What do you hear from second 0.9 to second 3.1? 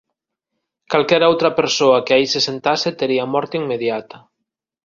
Calquera outra persoa que aí se sentase